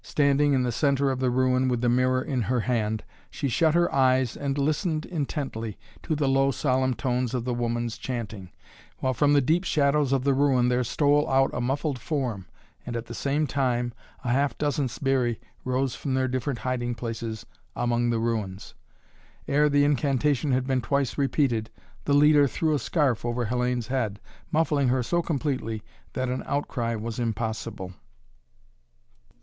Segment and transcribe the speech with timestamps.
[0.03, 3.75] Standing in the centre of the ruin with the mirror in her hand, she shut
[3.75, 8.49] her eyes and listened intently to the low solemn tones of the woman's chanting,
[8.97, 12.47] while from the deep shadows of the ruin there stole out a muffled form
[12.83, 13.93] and at the same time
[14.23, 17.45] a half dozen sbirri rose from their different hiding places
[17.75, 18.73] among the ruins.
[19.47, 21.69] Ere the incantation had been twice repeated,
[22.05, 24.19] the leader threw a scarf over Hellayne's head,
[24.51, 25.83] muffling her so completely
[26.13, 27.93] that an outcry was impossible.